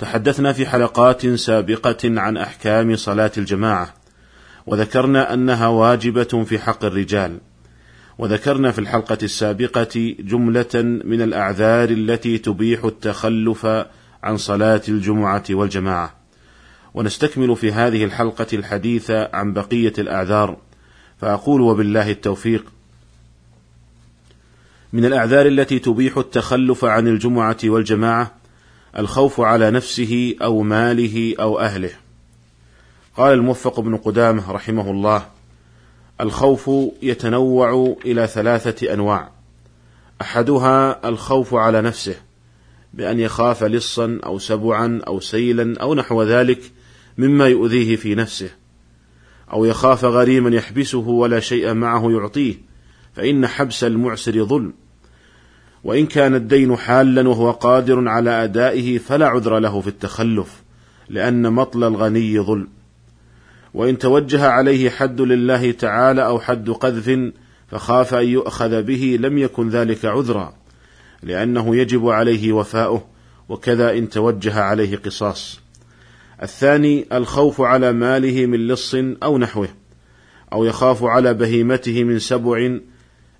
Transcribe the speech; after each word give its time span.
تحدثنا 0.00 0.52
في 0.52 0.66
حلقات 0.66 1.26
سابقة 1.26 1.98
عن 2.04 2.36
أحكام 2.36 2.96
صلاة 2.96 3.30
الجماعة 3.38 3.94
وذكرنا 4.66 5.34
أنها 5.34 5.66
واجبة 5.66 6.44
في 6.44 6.58
حق 6.58 6.84
الرجال 6.84 7.38
وذكرنا 8.18 8.70
في 8.70 8.78
الحلقة 8.78 9.18
السابقة 9.22 10.14
جملة 10.18 10.70
من 11.04 11.22
الأعذار 11.22 11.88
التي 11.90 12.38
تبيح 12.38 12.84
التخلف 12.84 13.66
عن 14.22 14.36
صلاة 14.36 14.82
الجمعة 14.88 15.44
والجماعة. 15.50 16.14
ونستكمل 16.94 17.56
في 17.56 17.72
هذه 17.72 18.04
الحلقة 18.04 18.46
الحديث 18.52 19.10
عن 19.10 19.52
بقية 19.52 19.92
الأعذار 19.98 20.56
فأقول 21.20 21.60
وبالله 21.60 22.10
التوفيق. 22.10 22.64
من 24.92 25.04
الأعذار 25.04 25.46
التي 25.46 25.78
تبيح 25.78 26.16
التخلف 26.16 26.84
عن 26.84 27.08
الجمعة 27.08 27.58
والجماعة 27.64 28.39
الخوف 28.98 29.40
على 29.40 29.70
نفسه 29.70 30.34
أو 30.42 30.62
ماله 30.62 31.34
أو 31.40 31.60
أهله. 31.60 31.90
قال 33.16 33.32
الموفق 33.32 33.80
بن 33.80 33.96
قدامة 33.96 34.52
رحمه 34.52 34.90
الله 34.90 35.26
الخوف 36.20 36.70
يتنوع 37.02 37.96
إلى 38.04 38.26
ثلاثة 38.26 38.92
أنواع. 38.94 39.30
أحدها 40.22 41.08
الخوف 41.08 41.54
على 41.54 41.82
نفسه 41.82 42.16
بأن 42.94 43.20
يخاف 43.20 43.64
لصا 43.64 44.20
أو 44.24 44.38
سبعا 44.38 45.00
أو 45.06 45.20
سيلا 45.20 45.80
أو 45.80 45.94
نحو 45.94 46.22
ذلك 46.22 46.60
مما 47.18 47.48
يؤذيه 47.48 47.96
في 47.96 48.14
نفسه 48.14 48.50
أو 49.52 49.64
يخاف 49.64 50.04
غريما 50.04 50.56
يحبسه 50.56 51.08
ولا 51.08 51.40
شيء 51.40 51.74
معه 51.74 52.10
يعطيه 52.10 52.54
فإن 53.14 53.46
حبس 53.46 53.84
المعسر 53.84 54.44
ظلم. 54.44 54.72
وإن 55.84 56.06
كان 56.06 56.34
الدين 56.34 56.76
حالا 56.76 57.28
وهو 57.28 57.50
قادر 57.50 58.08
على 58.08 58.44
أدائه 58.44 58.98
فلا 58.98 59.28
عذر 59.28 59.58
له 59.58 59.80
في 59.80 59.88
التخلف 59.88 60.62
لأن 61.08 61.52
مطل 61.52 61.84
الغني 61.84 62.40
ظلم. 62.40 62.68
وإن 63.74 63.98
توجه 63.98 64.48
عليه 64.48 64.90
حد 64.90 65.20
لله 65.20 65.72
تعالى 65.72 66.26
أو 66.26 66.40
حد 66.40 66.70
قذف 66.70 67.32
فخاف 67.70 68.14
أن 68.14 68.28
يؤخذ 68.28 68.82
به 68.82 69.18
لم 69.20 69.38
يكن 69.38 69.68
ذلك 69.68 70.04
عذرا 70.04 70.54
لأنه 71.22 71.76
يجب 71.76 72.08
عليه 72.08 72.52
وفاؤه 72.52 73.06
وكذا 73.48 73.98
إن 73.98 74.08
توجه 74.08 74.60
عليه 74.60 74.96
قصاص. 74.96 75.60
الثاني 76.42 77.06
الخوف 77.12 77.60
على 77.60 77.92
ماله 77.92 78.46
من 78.46 78.66
لص 78.66 78.94
أو 79.22 79.38
نحوه 79.38 79.68
أو 80.52 80.64
يخاف 80.64 81.04
على 81.04 81.34
بهيمته 81.34 82.04
من 82.04 82.18
سبع 82.18 82.78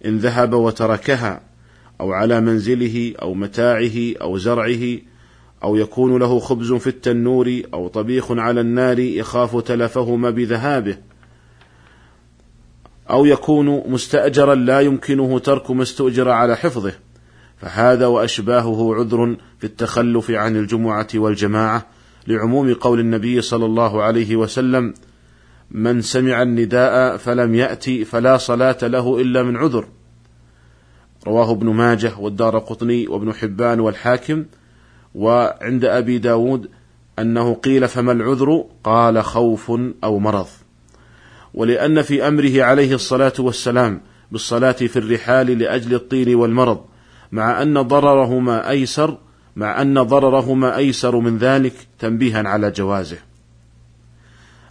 إن 0.07 0.19
ذهب 0.19 0.55
وتركها. 0.55 1.50
أو 2.01 2.13
على 2.13 2.41
منزله 2.41 3.15
أو 3.23 3.35
متاعه 3.35 4.15
أو 4.23 4.39
زرعه 4.39 4.99
أو 5.65 5.77
يكون 5.77 6.19
له 6.19 6.39
خبز 6.39 6.73
في 6.73 6.87
التنور 6.87 7.63
أو 7.75 7.89
طبيخ 7.89 8.33
على 8.33 8.61
النار 8.61 8.99
يخاف 8.99 9.57
تلفهما 9.57 10.31
بذهابه 10.31 10.97
أو 13.11 13.25
يكون 13.25 13.83
مستأجرا 13.91 14.55
لا 14.55 14.81
يمكنه 14.81 15.39
ترك 15.39 15.71
ما 15.71 15.83
استؤجر 15.83 16.29
على 16.29 16.57
حفظه 16.57 16.93
فهذا 17.57 18.07
وأشباهه 18.07 18.95
عذر 18.95 19.37
في 19.59 19.65
التخلف 19.65 20.31
عن 20.31 20.57
الجمعة 20.57 21.09
والجماعة 21.15 21.87
لعموم 22.27 22.75
قول 22.75 23.01
النبي 23.01 23.41
صلى 23.41 23.67
الله 23.67 24.03
عليه 24.03 24.37
وسلم 24.37 24.95
من 25.71 26.01
سمع 26.01 26.43
النداء 26.43 27.17
فلم 27.17 27.55
يأتي 27.55 28.05
فلا 28.05 28.37
صلاة 28.37 28.79
له 28.83 29.21
إلا 29.21 29.43
من 29.43 29.57
عذر. 29.57 29.89
رواه 31.27 31.51
ابن 31.51 31.67
ماجه 31.67 32.13
والدار 32.19 32.59
قطني 32.59 33.09
وابن 33.09 33.35
حبان 33.35 33.81
والحاكم 33.81 34.45
وعند 35.15 35.85
أبي 35.85 36.19
داود 36.19 36.71
أنه 37.19 37.55
قيل 37.55 37.89
فما 37.89 38.13
العذر؟ 38.13 38.65
قال 38.85 39.25
خوف 39.25 39.73
أو 40.05 40.19
مرض. 40.19 40.47
ولأن 41.55 42.03
في 42.03 42.29
أمره 42.29 42.63
عليه 42.63 42.95
الصلاة 42.95 43.33
والسلام 43.39 44.01
بالصلاة 44.33 44.73
في 44.73 44.99
الرحال 44.99 45.59
لأجل 45.59 45.95
الطين 45.95 46.35
والمرض 46.35 46.85
مع 47.33 47.63
أن 47.63 47.83
ضررهما 47.83 48.71
أيسر 48.71 49.19
مع 49.57 49.83
أن 49.83 50.03
ضررهما 50.03 50.77
أيسر 50.77 51.17
من 51.17 51.39
ذلك 51.39 51.73
تنبيها 51.99 52.49
على 52.49 52.71
جوازه. 52.71 53.19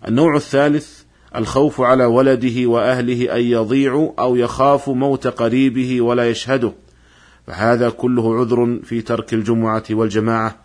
النوع 0.07 0.35
الثالث 0.35 1.03
الخوف 1.35 1.81
على 1.81 2.05
ولده 2.05 2.69
وأهله 2.69 3.35
أن 3.35 3.41
يضيعوا 3.41 4.11
أو 4.19 4.35
يخاف 4.35 4.89
موت 4.89 5.27
قريبه 5.27 6.01
ولا 6.01 6.29
يشهده. 6.29 6.73
فهذا 7.47 7.89
كله 7.89 8.39
عذر 8.39 8.79
في 8.83 9.01
ترك 9.01 9.33
الجمعة 9.33 9.83
والجماعة. 9.89 10.55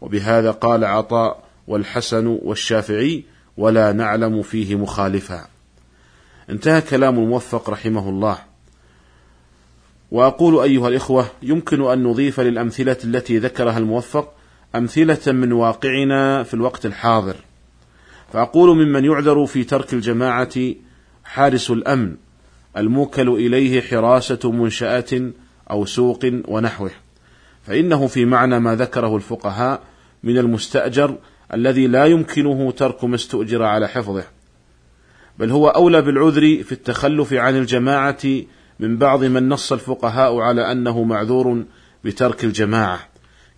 وبهذا 0.00 0.50
قال 0.50 0.84
عطاء 0.84 1.44
والحسن 1.66 2.26
والشافعي 2.26 3.24
ولا 3.56 3.92
نعلم 3.92 4.42
فيه 4.42 4.76
مخالفا. 4.76 5.46
انتهى 6.50 6.80
كلام 6.80 7.18
الموفق 7.18 7.70
رحمه 7.70 8.08
الله. 8.08 8.38
وأقول 10.10 10.62
أيها 10.62 10.88
الإخوة 10.88 11.26
يمكن 11.42 11.82
أن 11.82 12.02
نضيف 12.02 12.40
للأمثلة 12.40 12.96
التي 13.04 13.38
ذكرها 13.38 13.78
الموفق 13.78 14.32
أمثلة 14.74 15.32
من 15.32 15.52
واقعنا 15.52 16.42
في 16.42 16.54
الوقت 16.54 16.86
الحاضر. 16.86 17.36
فأقول 18.32 18.76
ممن 18.76 19.04
يعذر 19.04 19.46
في 19.46 19.64
ترك 19.64 19.94
الجماعة 19.94 20.74
حارس 21.24 21.70
الأمن 21.70 22.16
الموكل 22.76 23.28
إليه 23.28 23.80
حراسة 23.80 24.52
منشأة 24.52 25.32
أو 25.70 25.84
سوق 25.84 26.20
ونحوه 26.48 26.90
فإنه 27.62 28.06
في 28.06 28.24
معنى 28.24 28.60
ما 28.60 28.74
ذكره 28.74 29.16
الفقهاء 29.16 29.82
من 30.22 30.38
المستأجر 30.38 31.18
الذي 31.54 31.86
لا 31.86 32.06
يمكنه 32.06 32.70
ترك 32.70 33.04
ما 33.04 33.14
استؤجر 33.14 33.62
على 33.62 33.88
حفظه 33.88 34.24
بل 35.38 35.50
هو 35.50 35.68
أولى 35.68 36.02
بالعذر 36.02 36.62
في 36.62 36.72
التخلف 36.72 37.32
عن 37.32 37.56
الجماعة 37.56 38.18
من 38.80 38.96
بعض 38.96 39.24
من 39.24 39.48
نص 39.48 39.72
الفقهاء 39.72 40.38
على 40.38 40.72
أنه 40.72 41.02
معذور 41.02 41.64
بترك 42.04 42.44
الجماعة 42.44 43.08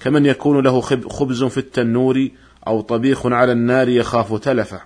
كمن 0.01 0.27
يكون 0.27 0.65
له 0.65 0.81
خبز 0.81 1.45
في 1.45 1.59
التنور 1.59 2.29
أو 2.67 2.81
طبيخ 2.81 3.27
على 3.27 3.53
النار 3.53 3.89
يخاف 3.89 4.35
تلفه. 4.35 4.81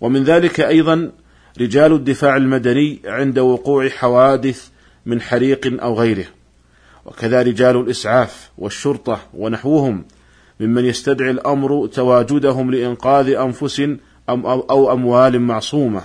ومن 0.00 0.24
ذلك 0.24 0.60
أيضا 0.60 1.12
رجال 1.60 1.92
الدفاع 1.92 2.36
المدني 2.36 3.00
عند 3.04 3.38
وقوع 3.38 3.88
حوادث 3.88 4.68
من 5.06 5.20
حريق 5.20 5.82
أو 5.82 5.94
غيره. 5.94 6.26
وكذا 7.04 7.42
رجال 7.42 7.76
الإسعاف 7.76 8.50
والشرطة 8.58 9.20
ونحوهم 9.34 10.04
ممن 10.60 10.84
يستدعي 10.84 11.30
الأمر 11.30 11.86
تواجدهم 11.86 12.70
لإنقاذ 12.70 13.28
أنفس 13.28 13.82
أو 14.28 14.92
أموال 14.92 15.40
معصومة. 15.40 16.02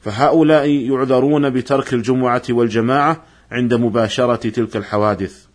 فهؤلاء 0.00 0.68
يعذرون 0.68 1.50
بترك 1.50 1.94
الجمعة 1.94 2.42
والجماعة 2.50 3.24
عند 3.50 3.74
مباشرة 3.74 4.48
تلك 4.50 4.76
الحوادث. 4.76 5.51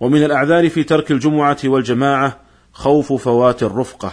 ومن 0.00 0.24
الأعذار 0.24 0.68
في 0.68 0.84
ترك 0.84 1.10
الجمعة 1.10 1.58
والجماعة 1.64 2.40
خوف 2.72 3.12
فوات 3.12 3.62
الرفقة 3.62 4.12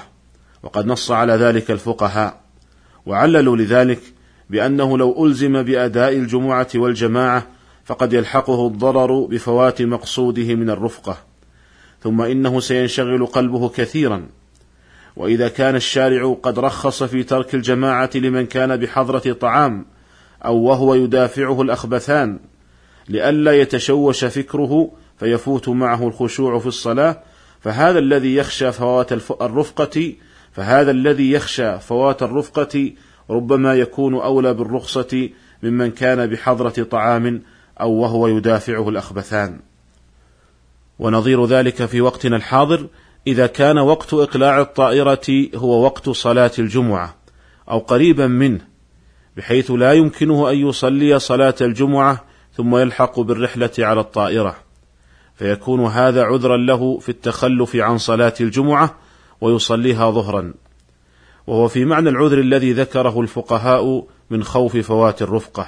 وقد 0.64 0.86
نص 0.86 1.12
على 1.12 1.34
ذلك 1.34 1.72
الفقهاء 1.72 2.42
وعللوا 3.06 3.58
لذلك 3.58 4.00
بأنه 4.50 4.98
لو 4.98 5.26
ألزم 5.26 5.64
بأداء 5.64 6.14
الجمعة 6.14 6.68
والجماعة 6.76 7.48
فقد 7.86 8.14
يلحقه 8.14 8.68
الضرر 8.68 9.26
بفوات 9.26 9.82
مقصوده 9.82 10.56
من 10.56 10.70
الرفقة 10.70 11.18
ثم 12.04 12.22
إنه 12.22 12.60
سينشغل 12.60 13.26
قلبه 13.26 13.70
كثيرا. 13.70 14.28
وإذا 15.16 15.48
كان 15.48 15.76
الشارع 15.76 16.38
قد 16.44 16.60
رخص 16.60 17.04
في 17.04 17.24
ترك 17.24 17.56
الجماعة 17.56 18.10
لمن 18.16 18.46
كان 18.46 18.78
بحضرة 18.78 19.34
طعام 19.34 19.86
أو 20.46 20.58
وهو 20.58 20.96
يدافعه 20.96 21.62
الأخبثان 21.62 22.40
لئلا 23.10 23.52
يتشوش 23.52 24.26
فكره 24.26 24.92
فيفوت 25.20 25.70
معه 25.70 26.08
الخشوع 26.08 26.60
في 26.60 26.68
الصلاة 26.68 27.22
فهذا 27.60 28.00
الذي 28.00 28.36
يخشى 28.36 28.72
فوات 28.72 29.12
الرفقة 29.42 30.14
فهذا 30.52 30.92
الذي 30.92 31.32
يخشى 31.32 31.80
فوات 31.80 32.24
الرفقة 32.24 32.92
ربما 33.30 33.76
يكون 33.76 34.14
أولى 34.14 34.54
بالرخصة 34.54 35.30
ممن 35.64 35.92
كان 35.92 36.28
بحضرة 36.28 36.84
طعام 36.84 37.42
أو 37.82 37.92
وهو 37.92 38.28
يدافعه 38.28 38.90
الأخبثان. 38.90 39.60
ونظير 41.00 41.46
ذلك 41.46 41.86
في 41.86 42.02
وقتنا 42.02 42.36
الحاضر 42.36 42.88
إذا 43.28 43.48
كان 43.48 43.78
وقت 43.78 44.14
إقلاع 44.14 44.62
الطائرة 44.62 45.48
هو 45.56 45.84
وقت 45.84 46.10
صلاة 46.10 46.52
الجمعة 46.60 47.16
أو 47.70 47.80
قريبا 47.80 48.28
منه 48.28 48.62
بحيث 49.38 49.72
لا 49.72 49.94
يمكنه 49.94 50.50
أن 50.50 50.56
يصلي 50.56 51.20
صلاة 51.20 51.56
الجمعة 51.62 52.26
ثم 52.54 52.76
يلحق 52.76 53.20
بالرحلة 53.20 53.72
على 53.80 54.00
الطائرة. 54.00 54.65
فيكون 55.36 55.86
هذا 55.86 56.24
عذرا 56.24 56.58
له 56.58 57.00
في 57.00 57.10
التخلف 57.10 57.76
عن 57.76 57.98
صلاة 57.98 58.34
الجمعة 58.42 58.96
ويصليها 59.42 60.12
ظهرا. 60.12 60.54
وهو 61.48 61.68
في 61.68 61.86
معنى 61.86 62.10
العذر 62.10 62.40
الذي 62.40 62.74
ذكره 62.74 63.22
الفقهاء 63.22 64.08
من 64.30 64.44
خوف 64.44 64.78
فوات 64.78 65.22
الرفقة. 65.22 65.68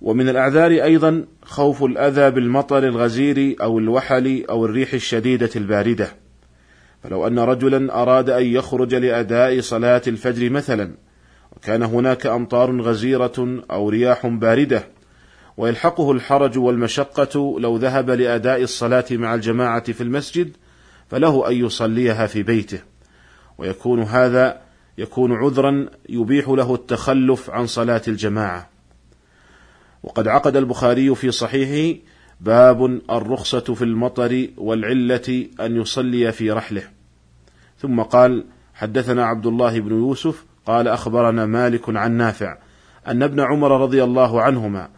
ومن 0.00 0.28
الأعذار 0.28 0.70
أيضا 0.70 1.24
خوف 1.42 1.84
الأذى 1.84 2.30
بالمطر 2.30 2.84
الغزير 2.88 3.56
أو 3.62 3.78
الوحل 3.78 4.44
أو 4.50 4.64
الريح 4.64 4.92
الشديدة 4.94 5.50
الباردة. 5.56 6.08
فلو 7.02 7.26
أن 7.26 7.38
رجلا 7.38 8.02
أراد 8.02 8.30
أن 8.30 8.46
يخرج 8.46 8.94
لأداء 8.94 9.60
صلاة 9.60 10.02
الفجر 10.06 10.50
مثلا 10.50 10.94
وكان 11.56 11.82
هناك 11.82 12.26
أمطار 12.26 12.80
غزيرة 12.80 13.62
أو 13.70 13.88
رياح 13.88 14.26
باردة 14.26 14.95
ويلحقه 15.56 16.12
الحرج 16.12 16.58
والمشقة 16.58 17.60
لو 17.60 17.76
ذهب 17.76 18.10
لأداء 18.10 18.62
الصلاة 18.62 19.04
مع 19.10 19.34
الجماعة 19.34 19.92
في 19.92 20.00
المسجد 20.00 20.56
فله 21.08 21.48
أن 21.48 21.54
يصليها 21.54 22.26
في 22.26 22.42
بيته. 22.42 22.80
ويكون 23.58 24.02
هذا 24.02 24.60
يكون 24.98 25.32
عذرا 25.32 25.88
يبيح 26.08 26.48
له 26.48 26.74
التخلف 26.74 27.50
عن 27.50 27.66
صلاة 27.66 28.02
الجماعة. 28.08 28.70
وقد 30.02 30.28
عقد 30.28 30.56
البخاري 30.56 31.14
في 31.14 31.30
صحيحه 31.30 31.98
باب 32.40 32.84
الرخصة 33.10 33.74
في 33.74 33.82
المطر 33.82 34.48
والعلة 34.56 35.46
أن 35.60 35.76
يصلي 35.76 36.32
في 36.32 36.50
رحله. 36.50 36.82
ثم 37.78 38.02
قال 38.02 38.44
حدثنا 38.74 39.24
عبد 39.24 39.46
الله 39.46 39.80
بن 39.80 39.90
يوسف 39.90 40.44
قال 40.66 40.88
أخبرنا 40.88 41.46
مالك 41.46 41.96
عن 41.96 42.12
نافع 42.12 42.58
أن 43.06 43.22
ابن 43.22 43.40
عمر 43.40 43.80
رضي 43.80 44.04
الله 44.04 44.42
عنهما 44.42 44.88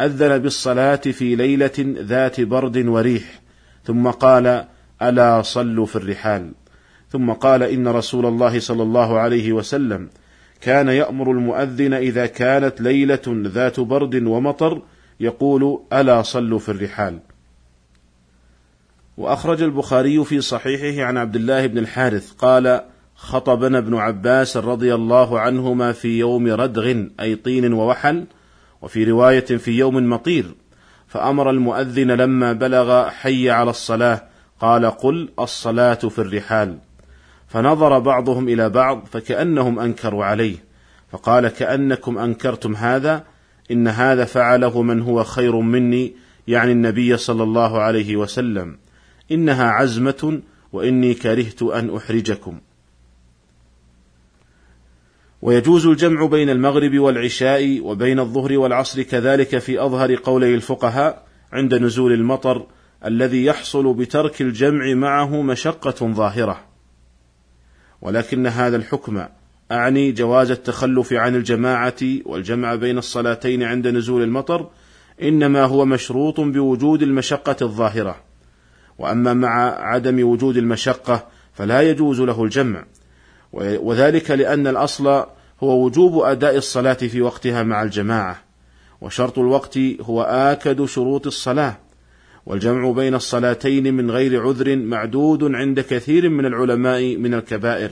أذن 0.00 0.38
بالصلاة 0.38 0.96
في 0.96 1.36
ليلة 1.36 1.94
ذات 1.98 2.40
برد 2.40 2.76
وريح 2.86 3.40
ثم 3.84 4.10
قال 4.10 4.64
ألا 5.02 5.42
صلوا 5.42 5.86
في 5.86 5.96
الرحال. 5.96 6.52
ثم 7.10 7.32
قال 7.32 7.62
إن 7.62 7.88
رسول 7.88 8.26
الله 8.26 8.60
صلى 8.60 8.82
الله 8.82 9.18
عليه 9.18 9.52
وسلم 9.52 10.08
كان 10.60 10.88
يأمر 10.88 11.30
المؤذن 11.30 11.94
إذا 11.94 12.26
كانت 12.26 12.80
ليلة 12.80 13.22
ذات 13.26 13.80
برد 13.80 14.14
ومطر 14.14 14.82
يقول 15.20 15.80
ألا 15.92 16.22
صلوا 16.22 16.58
في 16.58 16.68
الرحال. 16.68 17.18
وأخرج 19.18 19.62
البخاري 19.62 20.24
في 20.24 20.40
صحيحه 20.40 21.06
عن 21.06 21.16
عبد 21.16 21.36
الله 21.36 21.66
بن 21.66 21.78
الحارث 21.78 22.32
قال 22.32 22.84
خطبنا 23.14 23.78
ابن 23.78 23.94
عباس 23.94 24.56
رضي 24.56 24.94
الله 24.94 25.40
عنهما 25.40 25.92
في 25.92 26.18
يوم 26.18 26.46
ردغ 26.46 27.04
أي 27.20 27.36
طين 27.36 27.72
ووحل 27.72 28.24
وفي 28.82 29.04
رواية 29.04 29.40
في 29.40 29.70
يوم 29.70 30.10
مطير 30.10 30.54
فأمر 31.06 31.50
المؤذن 31.50 32.10
لما 32.10 32.52
بلغ 32.52 33.08
حي 33.08 33.50
على 33.50 33.70
الصلاة 33.70 34.22
قال 34.60 34.86
قل 34.86 35.28
الصلاة 35.38 35.94
في 35.94 36.18
الرحال. 36.18 36.78
فنظر 37.48 37.98
بعضهم 37.98 38.48
إلى 38.48 38.68
بعض 38.68 39.06
فكأنهم 39.12 39.78
أنكروا 39.78 40.24
عليه 40.24 40.56
فقال 41.12 41.48
كأنكم 41.48 42.18
أنكرتم 42.18 42.76
هذا 42.76 43.24
إن 43.70 43.88
هذا 43.88 44.24
فعله 44.24 44.82
من 44.82 45.02
هو 45.02 45.24
خير 45.24 45.56
مني 45.60 46.14
يعني 46.48 46.72
النبي 46.72 47.16
صلى 47.16 47.42
الله 47.42 47.80
عليه 47.80 48.16
وسلم. 48.16 48.78
إنها 49.32 49.70
عزمة 49.70 50.40
وإني 50.72 51.14
كرهت 51.14 51.62
أن 51.62 51.96
أحرجكم. 51.96 52.58
ويجوز 55.42 55.86
الجمع 55.86 56.26
بين 56.26 56.50
المغرب 56.50 56.98
والعشاء 56.98 57.80
وبين 57.80 58.20
الظهر 58.20 58.58
والعصر 58.58 59.02
كذلك 59.02 59.58
في 59.58 59.84
أظهر 59.84 60.14
قولي 60.14 60.54
الفقهاء 60.54 61.26
عند 61.52 61.74
نزول 61.74 62.12
المطر 62.12 62.66
الذي 63.04 63.44
يحصل 63.44 63.94
بترك 63.94 64.40
الجمع 64.40 64.94
معه 64.94 65.42
مشقة 65.42 66.12
ظاهرة. 66.12 66.60
ولكن 68.02 68.46
هذا 68.46 68.76
الحكم 68.76 69.24
أعني 69.72 70.12
جواز 70.12 70.50
التخلف 70.50 71.12
عن 71.12 71.34
الجماعة 71.34 71.96
والجمع 72.24 72.74
بين 72.74 72.98
الصلاتين 72.98 73.62
عند 73.62 73.86
نزول 73.86 74.22
المطر 74.22 74.70
إنما 75.22 75.64
هو 75.64 75.84
مشروط 75.84 76.40
بوجود 76.40 77.02
المشقة 77.02 77.56
الظاهرة. 77.62 78.16
وأما 78.98 79.34
مع 79.34 79.76
عدم 79.80 80.28
وجود 80.28 80.56
المشقة 80.56 81.26
فلا 81.52 81.82
يجوز 81.82 82.20
له 82.20 82.44
الجمع. 82.44 82.84
وذلك 83.52 84.30
لأن 84.30 84.66
الأصل 84.66 85.06
هو 85.60 85.84
وجوب 85.84 86.22
أداء 86.22 86.56
الصلاة 86.56 86.92
في 86.92 87.22
وقتها 87.22 87.62
مع 87.62 87.82
الجماعة 87.82 88.42
وشرط 89.00 89.38
الوقت 89.38 89.78
هو 90.00 90.22
آكد 90.22 90.84
شروط 90.84 91.26
الصلاة 91.26 91.76
والجمع 92.46 92.90
بين 92.90 93.14
الصلاتين 93.14 93.94
من 93.94 94.10
غير 94.10 94.42
عذر 94.42 94.76
معدود 94.76 95.54
عند 95.54 95.80
كثير 95.80 96.28
من 96.28 96.46
العلماء 96.46 97.16
من 97.16 97.34
الكبائر. 97.34 97.90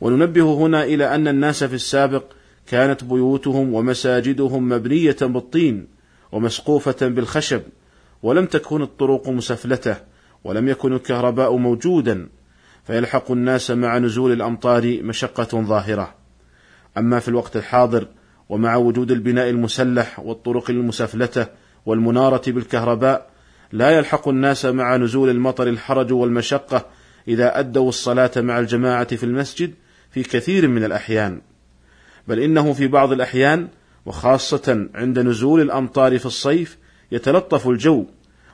وننبه 0.00 0.54
هنا 0.54 0.84
إلى 0.84 1.14
أن 1.14 1.28
الناس 1.28 1.64
في 1.64 1.74
السابق 1.74 2.24
كانت 2.66 3.04
بيوتهم 3.04 3.74
ومساجدهم 3.74 4.68
مبنية 4.68 5.16
بالطين 5.22 5.86
ومسقوفة 6.32 7.08
بالخشب 7.08 7.62
ولم 8.22 8.46
تكن 8.46 8.82
الطرق 8.82 9.28
مسفلتة 9.28 9.96
ولم 10.44 10.68
يكن 10.68 10.92
الكهرباء 10.92 11.56
موجودا 11.56 12.28
فيلحق 12.86 13.30
الناس 13.30 13.70
مع 13.70 13.98
نزول 13.98 14.32
الأمطار 14.32 15.02
مشقة 15.02 15.62
ظاهرة. 15.62 16.14
أما 16.98 17.18
في 17.18 17.28
الوقت 17.28 17.56
الحاضر 17.56 18.08
ومع 18.48 18.76
وجود 18.76 19.10
البناء 19.10 19.50
المسلح 19.50 20.20
والطرق 20.20 20.70
المسفلتة 20.70 21.46
والمنارة 21.86 22.42
بالكهرباء 22.46 23.30
لا 23.72 23.90
يلحق 23.90 24.28
الناس 24.28 24.64
مع 24.64 24.96
نزول 24.96 25.30
المطر 25.30 25.68
الحرج 25.68 26.12
والمشقة 26.12 26.86
إذا 27.28 27.58
أدوا 27.58 27.88
الصلاة 27.88 28.30
مع 28.36 28.58
الجماعة 28.58 29.16
في 29.16 29.24
المسجد 29.24 29.74
في 30.10 30.22
كثير 30.22 30.68
من 30.68 30.84
الأحيان. 30.84 31.40
بل 32.28 32.40
إنه 32.40 32.72
في 32.72 32.86
بعض 32.86 33.12
الأحيان 33.12 33.68
وخاصة 34.06 34.88
عند 34.94 35.18
نزول 35.18 35.60
الأمطار 35.60 36.18
في 36.18 36.26
الصيف 36.26 36.78
يتلطف 37.12 37.68
الجو 37.68 38.06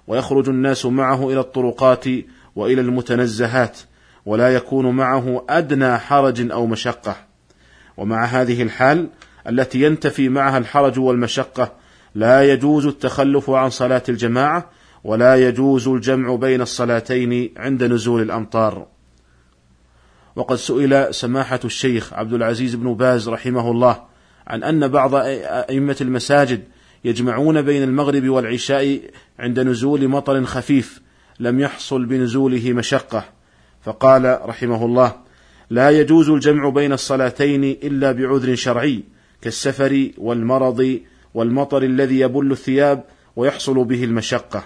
ويخرج 0.07 0.49
الناس 0.49 0.87
معه 0.87 1.31
إلى 1.31 1.41
الطرقات 1.41 2.05
وإلى 2.57 2.81
المتنزهات 2.81 3.79
ولا 4.27 4.55
يكون 4.55 4.97
معه 4.97 5.45
أدنى 5.49 5.99
حرج 5.99 6.51
أو 6.51 6.67
مشقة. 6.67 7.17
ومع 7.97 8.25
هذه 8.25 8.63
الحال 8.63 9.09
التي 9.49 9.83
ينتفي 9.83 10.29
معها 10.29 10.59
الحرج 10.59 10.99
والمشقة 10.99 11.73
لا 12.15 12.53
يجوز 12.53 12.87
التخلف 12.87 13.51
عن 13.51 13.71
صلاة 13.71 14.03
الجماعة 14.09 14.71
ولا 15.05 15.49
يجوز 15.49 15.89
الجمع 15.89 16.35
بين 16.35 16.61
الصلاتين 16.61 17.55
عند 17.57 17.85
نزول 17.85 18.23
الأمطار. 18.23 18.87
وقد 20.37 20.57
سئل 20.57 21.15
سماحة 21.15 21.61
الشيخ 21.65 22.13
عبد 22.13 22.33
العزيز 22.33 22.75
بن 22.75 22.95
باز 22.95 23.29
رحمه 23.29 23.71
الله 23.71 24.03
عن 24.47 24.63
أن 24.63 24.89
بعض 24.89 25.15
أئمة 25.15 25.97
المساجد 26.01 26.65
يجمعون 27.05 27.63
بين 27.63 27.83
المغرب 27.83 28.29
والعشاء 28.29 29.01
عند 29.39 29.61
نزول 29.61 30.09
مطر 30.09 30.45
خفيف 30.45 31.03
لم 31.41 31.61
يحصل 31.61 32.07
بنزوله 32.07 32.73
مشقة. 32.73 33.25
فقال 33.83 34.39
رحمه 34.43 34.85
الله 34.85 35.13
لا 35.71 35.91
يجوز 35.91 36.31
الجمع 36.31 36.69
بين 36.69 36.93
الصلاتين 36.93 37.65
إلا 37.65 38.13
بعذر 38.13 38.55
شرعي 38.55 39.03
كالسفر 39.43 40.11
والمرض 40.19 41.01
والمطر 41.35 41.83
الذي 41.83 42.21
يبل 42.21 42.53
الثياب 42.53 43.05
ويحصل 43.37 43.85
به 43.85 44.05
المشقة. 44.05 44.65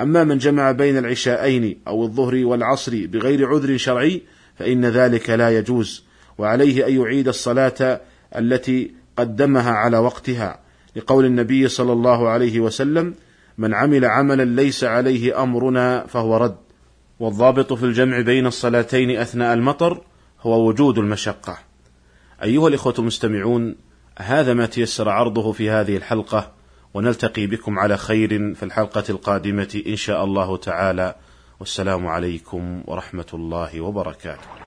أما 0.00 0.24
من 0.24 0.38
جمع 0.38 0.72
بين 0.72 0.98
العشاءين 0.98 1.78
أو 1.88 2.04
الظهر 2.04 2.44
والعصر 2.44 3.06
بغير 3.06 3.48
عذر 3.48 3.76
شرعي 3.76 4.22
فإن 4.56 4.84
ذلك 4.84 5.30
لا 5.30 5.58
يجوز 5.58 6.04
وعليه 6.38 6.86
أن 6.86 7.00
يعيد 7.00 7.28
الصلاة 7.28 8.00
التي 8.36 8.90
قدمها 9.16 9.70
على 9.70 9.98
وقتها. 9.98 10.60
لقول 10.96 11.24
النبي 11.24 11.68
صلى 11.68 11.92
الله 11.92 12.28
عليه 12.28 12.60
وسلم 12.60 13.14
من 13.58 13.74
عمل 13.74 14.04
عملا 14.04 14.44
ليس 14.44 14.84
عليه 14.84 15.42
أمرنا 15.42 16.06
فهو 16.06 16.36
رد. 16.36 16.67
والضابط 17.20 17.72
في 17.72 17.82
الجمع 17.84 18.20
بين 18.20 18.46
الصلاتين 18.46 19.18
أثناء 19.18 19.54
المطر 19.54 20.00
هو 20.40 20.68
وجود 20.68 20.98
المشقة. 20.98 21.58
أيها 22.42 22.68
الإخوة 22.68 22.94
المستمعون 22.98 23.76
هذا 24.18 24.54
ما 24.54 24.66
تيسر 24.66 25.08
عرضه 25.08 25.52
في 25.52 25.70
هذه 25.70 25.96
الحلقة 25.96 26.52
ونلتقي 26.94 27.46
بكم 27.46 27.78
على 27.78 27.96
خير 27.96 28.54
في 28.54 28.62
الحلقة 28.62 29.04
القادمة 29.10 29.82
إن 29.86 29.96
شاء 29.96 30.24
الله 30.24 30.56
تعالى. 30.56 31.14
والسلام 31.60 32.06
عليكم 32.06 32.82
ورحمة 32.86 33.26
الله 33.34 33.80
وبركاته. 33.80 34.48